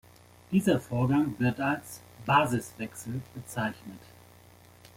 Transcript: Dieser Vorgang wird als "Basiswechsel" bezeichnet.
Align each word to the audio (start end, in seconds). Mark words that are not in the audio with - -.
Dieser 0.51 0.79
Vorgang 0.79 1.35
wird 1.37 1.59
als 1.59 2.01
"Basiswechsel" 2.25 3.21
bezeichnet. 3.35 3.99